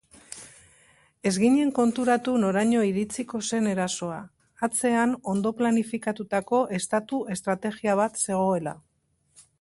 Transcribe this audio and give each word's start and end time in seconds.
Ez 1.31 1.33
ginen 1.43 1.73
konturatu 1.79 2.33
noraino 2.45 2.81
iritsiko 2.87 3.43
zen 3.49 3.69
erasoa, 3.73 4.17
atzean 4.69 5.15
ondo 5.35 5.53
planifikatutako 5.61 6.63
estatu 6.81 7.21
estrategia 7.37 7.99
bat 8.05 8.23
zegoela. 8.27 8.79